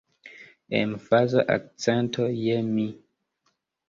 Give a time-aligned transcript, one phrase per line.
[0.79, 2.87] Emfaza akcento je mi.